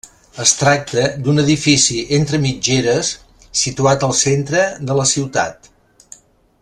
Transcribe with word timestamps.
Es 0.43 0.51
tracta 0.59 1.03
d'un 1.25 1.41
edifici 1.43 1.99
entre 2.19 2.39
mitgeres 2.45 3.11
situat 3.65 4.07
al 4.09 4.17
centre 4.23 4.65
de 4.89 4.97
la 5.03 5.07
ciutat. 5.13 5.71